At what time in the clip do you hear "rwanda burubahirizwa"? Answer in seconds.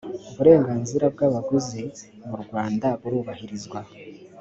2.43-3.79